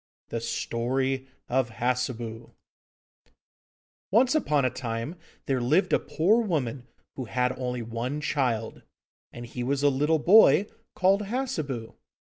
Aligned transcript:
THE 0.29 0.41
STORY 0.41 1.27
OF 1.47 1.69
HASSEBU 1.73 2.55
Once 4.09 4.33
upon 4.33 4.65
a 4.65 4.71
time 4.71 5.15
there 5.45 5.61
lived 5.61 5.93
a 5.93 5.99
poor 5.99 6.41
woman 6.41 6.87
who 7.17 7.25
had 7.25 7.51
only 7.51 7.83
one 7.83 8.19
child, 8.19 8.81
and 9.31 9.45
he 9.45 9.61
was 9.61 9.83
a 9.83 9.89
little 9.89 10.17
boy 10.17 10.65
called 10.95 11.25
Hassebu. 11.27 11.93